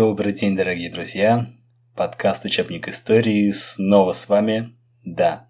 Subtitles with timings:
[0.00, 1.46] Добрый день, дорогие друзья!
[1.94, 4.74] Подкаст «Учебник истории» снова с вами.
[5.04, 5.46] Да,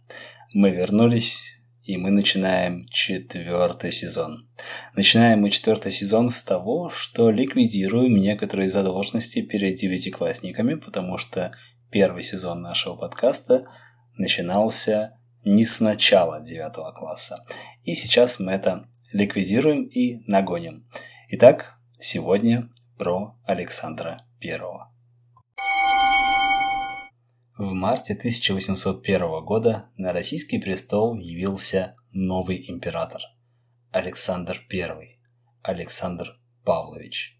[0.53, 4.51] мы вернулись, и мы начинаем четвертый сезон.
[4.97, 11.53] Начинаем мы четвертый сезон с того, что ликвидируем некоторые задолженности перед девятиклассниками, потому что
[11.93, 13.67] первый сезон нашего подкаста
[14.17, 17.37] начинался не с начала девятого класса.
[17.85, 20.89] И сейчас мы это ликвидируем и нагоним.
[21.29, 24.59] Итак, сегодня про Александра I.
[27.59, 33.21] В марте 1801 года на российский престол явился новый император–
[33.93, 35.19] Александр I,
[35.63, 37.39] Александр Павлович,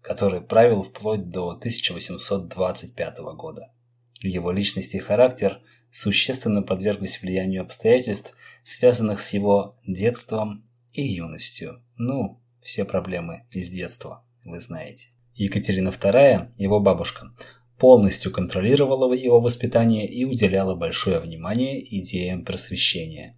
[0.00, 3.72] который правил вплоть до 1825 года.
[4.20, 5.60] Его личность и характер
[5.90, 11.82] существенно подверглись влиянию обстоятельств, связанных с его детством и юностью.
[11.96, 15.15] Ну, все проблемы из детства вы знаете.
[15.36, 17.30] Екатерина II, его бабушка,
[17.78, 23.36] полностью контролировала его воспитание и уделяла большое внимание идеям просвещения.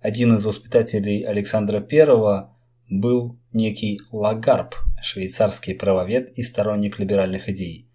[0.00, 2.48] Один из воспитателей Александра I
[2.90, 7.88] был некий Лагарб, швейцарский правовед и сторонник либеральных идей.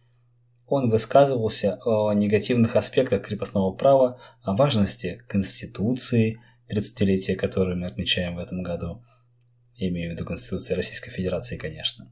[0.66, 6.40] Он высказывался о негативных аспектах крепостного права, о важности Конституции,
[6.74, 9.04] 30-летие которой мы отмечаем в этом году–
[9.78, 12.08] имею в виду Конституции Российской Федерации, конечно.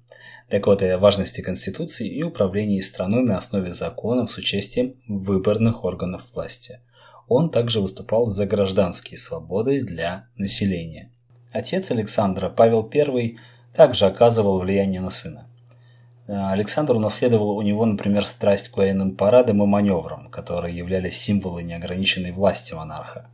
[0.50, 6.22] Так вот, о важности Конституции и управлении страной на основе законов с участием выборных органов
[6.34, 6.80] власти.
[7.28, 11.12] Он также выступал за гражданские свободы для населения.
[11.52, 13.38] Отец Александра, Павел I,
[13.74, 15.48] также оказывал влияние на сына.
[16.28, 22.32] Александр унаследовал у него, например, страсть к военным парадам и маневрам, которые являлись символы неограниченной
[22.32, 23.30] власти монарха.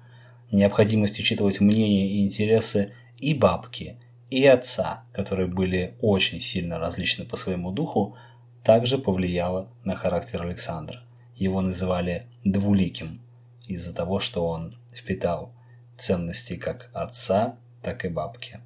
[0.51, 3.97] Необходимость учитывать мнения и интересы и бабки,
[4.31, 8.15] и отца, которые были очень сильно различны по своему духу,
[8.63, 11.01] также повлияло на характер Александра.
[11.35, 13.21] Его называли «двуликим»
[13.67, 15.53] из-за того, что он впитал
[15.97, 18.61] ценности как отца, так и бабки.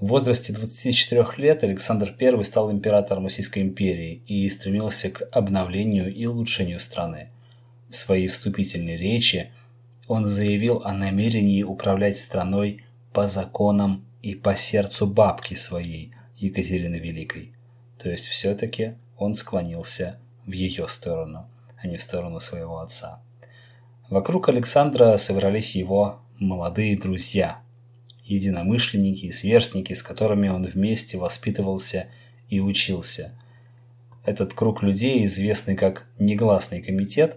[0.00, 6.26] В возрасте 24 лет Александр I стал императором Российской империи и стремился к обновлению и
[6.26, 7.30] улучшению страны.
[7.88, 9.50] В своей вступительной речи
[10.08, 17.52] он заявил о намерении управлять страной по законам и по сердцу бабки своей, Екатерины Великой.
[17.98, 21.48] То есть все-таки он склонился в ее сторону,
[21.80, 23.20] а не в сторону своего отца.
[24.10, 27.60] Вокруг Александра собрались его молодые друзья,
[28.24, 32.08] единомышленники и сверстники, с которыми он вместе воспитывался
[32.48, 33.38] и учился.
[34.24, 37.36] Этот круг людей, известный как «Негласный комитет»,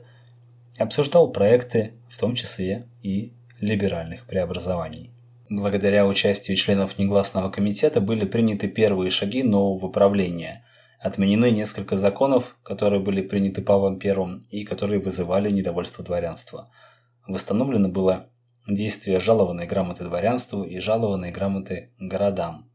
[0.78, 5.12] обсуждал проекты, в том числе и либеральных преобразований.
[5.50, 10.66] Благодаря участию членов негласного комитета были приняты первые шаги нового правления.
[11.00, 16.72] Отменены несколько законов, которые были приняты Павлом I и которые вызывали недовольство дворянства.
[17.28, 18.28] Восстановлено было
[18.68, 22.68] действие жалованной грамоты дворянству и жалованной грамоты городам.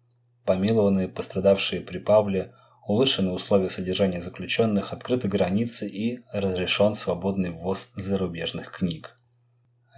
[0.44, 2.52] Помилованы пострадавшие при Павле,
[2.86, 9.19] улучшены условия содержания заключенных, открыты границы и разрешен свободный ввоз зарубежных книг.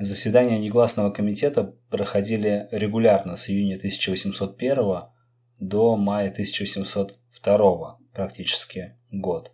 [0.05, 5.03] Заседания негласного комитета проходили регулярно с июня 1801
[5.61, 9.53] до мая 1802 практически год.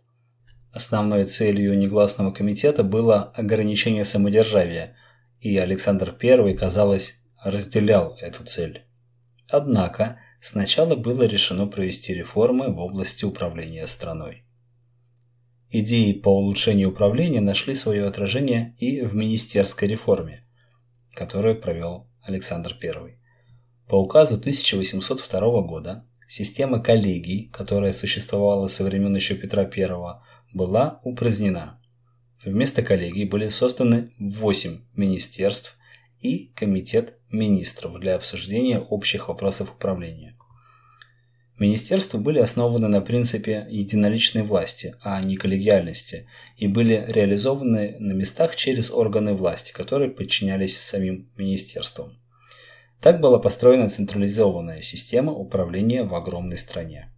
[0.73, 4.97] Основной целью негласного комитета было ограничение самодержавия,
[5.43, 8.87] и Александр I, казалось, разделял эту цель.
[9.51, 14.45] Однако сначала было решено провести реформы в области управления страной.
[15.71, 20.47] Идеи по улучшению управления нашли свое отражение и в министерской реформе,
[21.13, 23.19] которую провел Александр I.
[23.87, 29.91] По указу 1802 года система коллегий, которая существовала со времен еще Петра I,
[30.55, 31.79] была упразднена.
[32.43, 35.77] Вместо коллегий были созданы 8 министерств
[36.23, 40.38] и комитет министров для обсуждения общих вопросов управления.
[41.59, 48.55] Министерства были основаны на принципе единоличной власти, а не коллегиальности, и были реализованы на местах
[48.55, 52.17] через органы власти, которые подчинялись самим министерствам.
[53.01, 57.13] Так была построена централизованная система управления в огромной стране.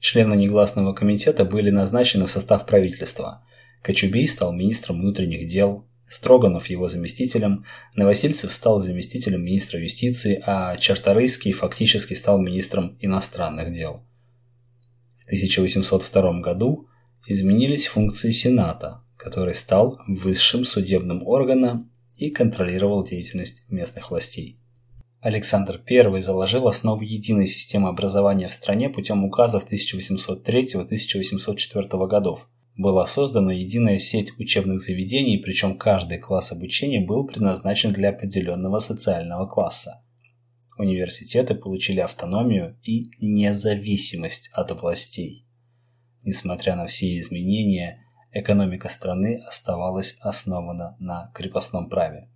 [0.00, 3.44] Члены негласного комитета были назначены в состав правительства.
[3.82, 7.64] Кочубей стал министром внутренних дел, Строганов его заместителем,
[7.96, 14.04] Новосельцев стал заместителем министра юстиции, а Чарторийский фактически стал министром иностранных дел.
[15.18, 16.86] В 1802 году
[17.26, 24.60] изменились функции Сената, который стал высшим судебным органом и контролировал деятельность местных властей.
[25.20, 32.48] Александр I заложил основу единой системы образования в стране путем указов 1803-1804 годов.
[32.76, 39.46] Была создана единая сеть учебных заведений, причем каждый класс обучения был предназначен для определенного социального
[39.46, 40.02] класса.
[40.76, 45.46] Университеты получили автономию и независимость от властей.
[46.22, 52.28] Несмотря на все изменения, экономика страны оставалась основана на крепостном праве.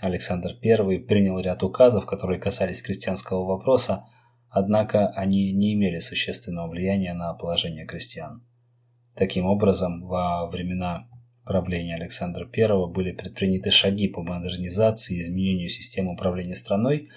[0.00, 4.04] Александр I принял ряд указов, которые касались крестьянского вопроса,
[4.48, 8.44] однако они не имели существенного влияния на положение крестьян.
[9.14, 11.08] Таким образом, во времена
[11.44, 17.08] правления Александра I были предприняты шаги по модернизации и изменению системы управления страной,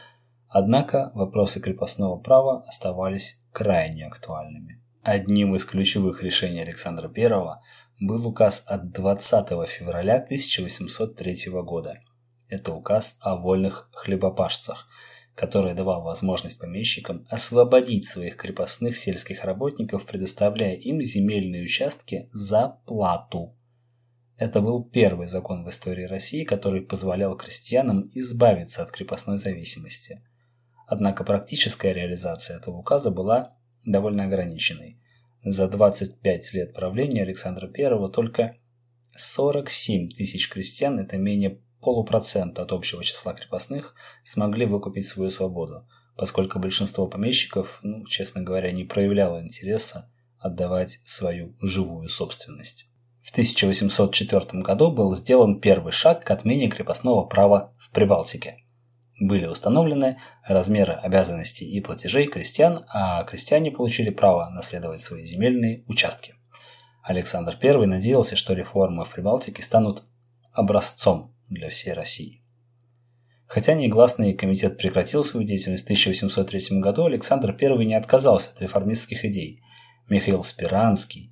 [0.47, 4.81] однако вопросы крепостного права оставались крайне актуальными.
[5.03, 7.59] Одним из ключевых решений Александра I
[7.99, 11.99] был указ от 20 февраля 1803 года–
[12.53, 14.87] это указ о вольных хлебопашцах,
[15.35, 23.55] который давал возможность помещикам освободить своих крепостных сельских работников, предоставляя им земельные участки за плату.
[24.37, 30.21] Это был первый закон в истории России, который позволял крестьянам избавиться от крепостной зависимости.
[30.87, 33.55] Однако практическая реализация этого указа была
[33.85, 34.99] довольно ограниченной.
[35.43, 38.57] За 25 лет правления Александра I только
[39.15, 43.93] 47 тысяч крестьян, это менее полупроцента от общего числа крепостных
[44.23, 45.87] смогли выкупить свою свободу,
[46.17, 50.09] поскольку большинство помещиков, ну, честно говоря, не проявляло интереса
[50.39, 52.89] отдавать свою живую собственность.
[53.21, 58.57] В 1804 году был сделан первый шаг к отмене крепостного права в Прибалтике.
[59.19, 66.35] Были установлены размеры обязанностей и платежей крестьян, а крестьяне получили право наследовать свои земельные участки.
[67.01, 70.03] Александр I надеялся, что реформы в Прибалтике станут
[70.51, 72.41] образцом для всей России.
[73.47, 79.25] Хотя негласный комитет прекратил свою деятельность в 1803 году, Александр I не отказался от реформистских
[79.25, 79.61] идей.
[80.09, 81.31] Михаил Спиранский,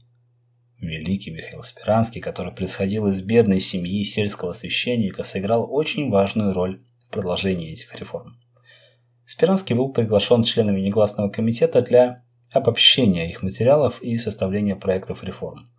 [0.79, 7.11] великий Михаил Спиранский, который происходил из бедной семьи сельского священника, сыграл очень важную роль в
[7.11, 8.39] продолжении этих реформ.
[9.25, 15.71] Спиранский был приглашен членами негласного комитета для обобщения их материалов и составления проектов реформ.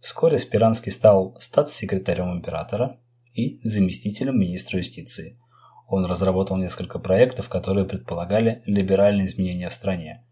[0.00, 2.98] Вскоре Спиранский стал статс-секретарем императора,
[3.34, 5.38] и заместителем министра юстиции.
[5.86, 10.24] Он разработал несколько проектов, которые предполагали либеральные изменения в стране.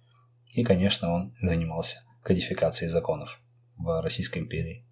[0.52, 3.40] И, конечно, он занимался кодификацией законов
[3.76, 4.84] в Российской империи.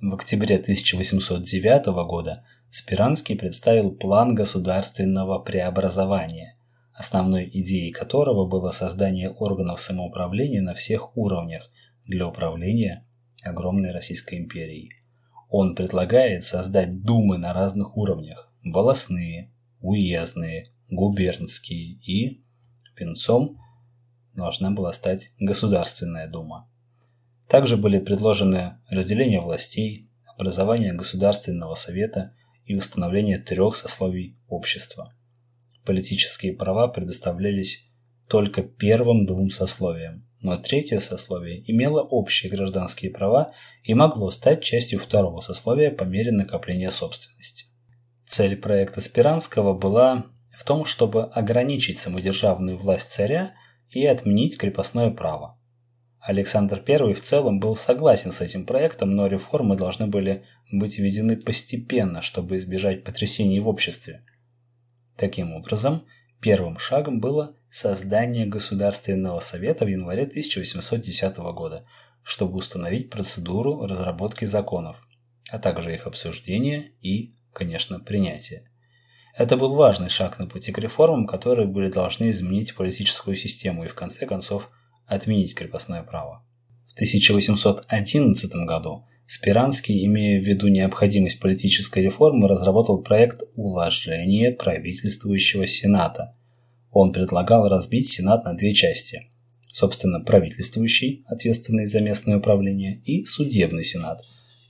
[0.00, 6.58] В октябре 1809 года Спиранский представил план государственного преобразования,
[6.92, 11.70] основной идеей которого было создание органов самоуправления на всех уровнях
[12.04, 13.06] для управления
[13.42, 14.90] огромной Российской империей–
[15.48, 22.44] он предлагает создать думы на разных уровнях– волосные, уездные, губернские и
[22.96, 23.58] венцом
[24.34, 26.68] должна была стать Государственная дума.
[27.48, 32.34] Также были предложены разделение властей, образование Государственного совета
[32.64, 35.14] и установление трех сословий общества.
[35.84, 37.88] Политические права предоставлялись
[38.28, 43.52] только первым двум сословиям но третье сословие имело общие гражданские права
[43.82, 47.64] и могло стать частью второго сословия по мере накопления собственности.
[48.24, 50.26] Цель проекта Спиранского была
[50.56, 53.54] в том, чтобы ограничить самодержавную власть царя
[53.90, 55.58] и отменить крепостное право.
[56.20, 61.36] Александр I в целом был согласен с этим проектом, но реформы должны были быть введены
[61.36, 64.22] постепенно, чтобы избежать потрясений в обществе.
[65.16, 66.06] Таким образом,
[66.40, 71.84] первым шагом было создание Государственного совета в январе 1810 года,
[72.22, 75.06] чтобы установить процедуру разработки законов,
[75.50, 78.62] а также их обсуждения и, конечно, принятия.
[79.36, 83.88] Это был важный шаг на пути к реформам, которые были должны изменить политическую систему и,
[83.88, 84.70] в конце концов,
[85.06, 86.46] отменить крепостное право.
[86.86, 96.36] В 1811 году Спиранский, имея в виду необходимость политической реформы, разработал проект уложения правительствующего Сената,
[96.90, 99.30] он предлагал разбить Сенат на две части.
[99.68, 104.20] Собственно, правительствующий, ответственный за местное управление, и судебный Сенат,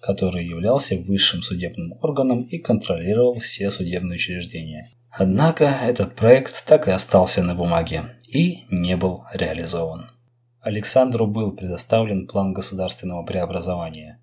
[0.00, 4.90] который являлся высшим судебным органом и контролировал все судебные учреждения.
[5.10, 10.10] Однако этот проект так и остался на бумаге и не был реализован.
[10.60, 14.20] Александру был предоставлен план государственного преобразования,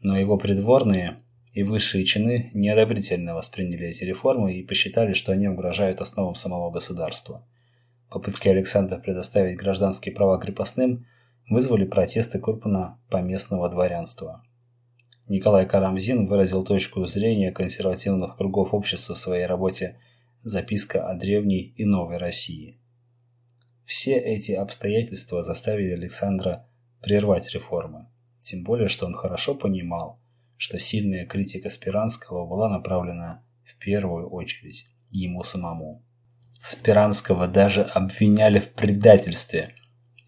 [0.00, 1.21] но его придворные
[1.52, 7.46] и высшие чины неодобрительно восприняли эти реформы и посчитали, что они угрожают основам самого государства.
[8.10, 11.06] Попытки Александра предоставить гражданские права крепостным
[11.48, 14.42] вызвали протесты крупно поместного дворянства.
[15.28, 19.98] Николай Карамзин выразил точку зрения консервативных кругов общества в своей работе
[20.42, 22.80] записка о древней и новой России.
[23.84, 26.66] Все эти обстоятельства заставили Александра
[27.02, 30.21] прервать реформы, тем более, что он хорошо понимал,
[30.62, 36.04] что сильная критика Спиранского была направлена в первую очередь ему самому.
[36.62, 39.74] Спиранского даже обвиняли в предательстве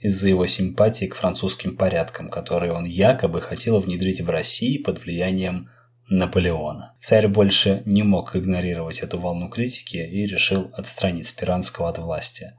[0.00, 5.70] из-за его симпатии к французским порядкам, которые он якобы хотел внедрить в России под влиянием
[6.08, 6.96] Наполеона.
[6.98, 12.54] Царь больше не мог игнорировать эту волну критики и решил отстранить Спиранского от власти.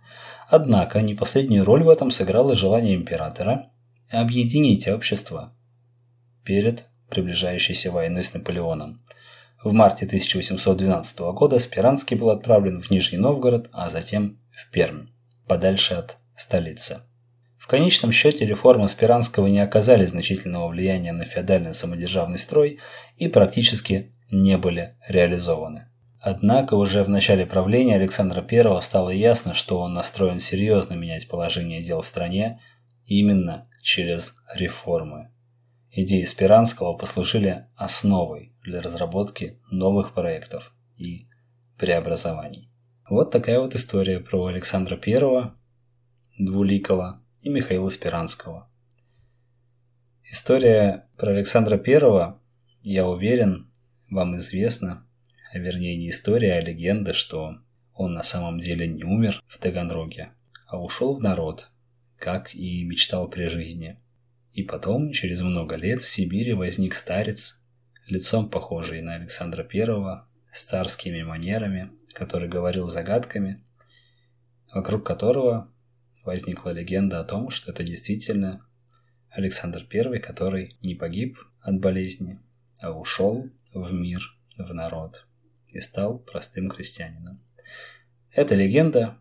[0.47, 3.69] Однако не последнюю роль в этом сыграло желание императора
[4.09, 5.53] объединить общество
[6.45, 9.03] перед приближающейся войной с Наполеоном.
[9.63, 15.07] В марте 1812 года Спиранский был отправлен в Нижний Новгород, а затем в Пермь,
[15.47, 16.99] подальше от столицы.
[17.57, 22.79] В конечном счете реформы Спиранского не оказали значительного влияния на феодальный самодержавный строй
[23.17, 25.87] и практически не были реализованы.
[26.21, 31.81] Однако уже в начале правления Александра I стало ясно, что он настроен серьезно менять положение
[31.81, 32.59] дел в стране
[33.05, 35.31] именно через реформы.
[35.97, 41.29] Идеи Спиранского послужили основой для разработки новых проектов и
[41.77, 42.67] преобразований.
[43.09, 45.53] Вот такая вот история про Александра I,
[46.37, 48.69] Двуликого, и Михаила Спиранского.
[50.29, 52.33] История про Александра I,
[52.81, 53.71] я уверен,
[54.09, 55.07] вам известна,
[55.53, 57.59] а вернее не история, а легенда, что
[57.93, 60.33] он на самом деле не умер в Таганроге,
[60.67, 61.69] а ушел в народ,
[62.17, 63.97] как и мечтал при жизни.
[64.55, 67.61] И потом, через много лет, в Сибири возник старец,
[68.07, 73.61] лицом похожий на Александра I, с царскими манерами, который говорил загадками,
[74.73, 75.69] вокруг которого
[76.23, 78.65] возникла легенда о том, что это действительно
[79.29, 82.39] Александр I, который не погиб от болезни,
[82.79, 84.21] а ушел в мир,
[84.57, 85.27] в народ
[85.67, 87.43] и стал простым крестьянином.
[88.31, 89.17] Это легенда,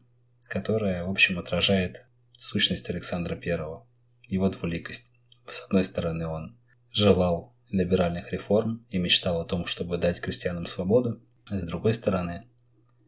[0.46, 3.82] которая, в общем, отражает сущность Александра I,
[4.28, 5.10] его двуликость.
[5.46, 6.56] С одной стороны, он
[6.90, 11.20] желал либеральных реформ и мечтал о том, чтобы дать крестьянам свободу,
[11.50, 12.46] а с другой стороны,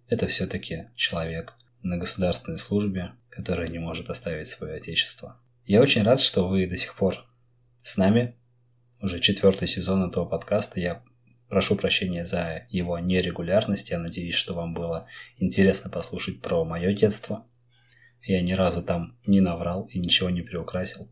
[0.08, 5.40] это все-таки человек на государственной службе, которая не может оставить свое отечество.
[5.64, 7.24] Я очень рад, что вы до сих пор
[7.82, 8.36] с нами.
[9.00, 10.80] Уже четвертый сезон этого подкаста.
[10.80, 11.02] Я
[11.48, 13.90] прошу прощения за его нерегулярность.
[13.90, 15.06] Я надеюсь, что вам было
[15.38, 17.46] интересно послушать про мое детство.
[18.22, 21.10] Я ни разу там не наврал и ничего не приукрасил.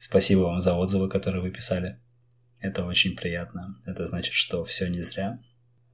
[0.00, 1.98] Спасибо вам за отзывы, которые вы писали.
[2.58, 3.78] Это очень приятно.
[3.84, 5.38] Это значит, что все не зря.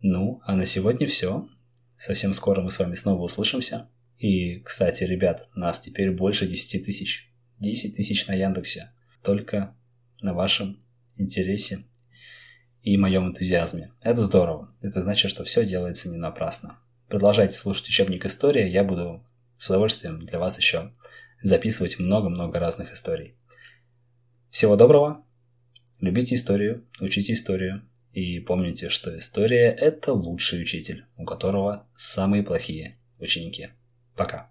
[0.01, 1.49] Ну, а на сегодня все.
[1.97, 3.89] Совсем скоро мы с вами снова услышимся.
[4.19, 7.33] И, кстати, ребят, нас теперь больше 10 тысяч.
[7.59, 8.93] 10 тысяч на Яндексе.
[9.25, 9.75] Только
[10.21, 10.81] на вашем
[11.17, 11.85] интересе
[12.83, 13.93] и моем энтузиазме.
[14.03, 14.73] Это здорово.
[14.83, 16.79] Это значит, что все делается не напрасно.
[17.09, 18.69] Продолжайте слушать учебник истории.
[18.69, 19.27] Я буду
[19.59, 20.93] с удовольствием для вас еще
[21.43, 23.35] записывать много-много разных историй.
[24.57, 25.23] Всего доброго.
[26.01, 27.83] Любите историю, учите историю.
[28.15, 33.69] И помните, что история– это лучший учитель, у которого самые плохие ученики.
[34.15, 34.51] Пока.